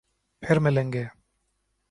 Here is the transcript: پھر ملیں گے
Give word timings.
پھر 0.43 0.59
ملیں 0.59 0.93
گے 0.93 1.05